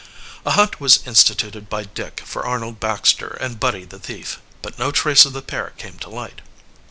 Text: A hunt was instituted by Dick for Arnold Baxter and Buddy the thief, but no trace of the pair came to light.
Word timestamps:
A 0.47 0.53
hunt 0.53 0.79
was 0.81 1.05
instituted 1.05 1.69
by 1.69 1.83
Dick 1.83 2.23
for 2.25 2.43
Arnold 2.43 2.79
Baxter 2.79 3.37
and 3.39 3.59
Buddy 3.59 3.85
the 3.85 3.99
thief, 3.99 4.39
but 4.63 4.79
no 4.79 4.89
trace 4.89 5.25
of 5.25 5.33
the 5.33 5.43
pair 5.43 5.73
came 5.77 5.99
to 5.99 6.09
light. 6.09 6.41